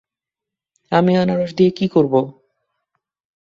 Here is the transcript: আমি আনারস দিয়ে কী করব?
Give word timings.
আমি 0.91 1.11
আনারস 1.17 1.51
দিয়ে 1.57 1.71
কী 1.71 1.85
করব? 1.87 2.13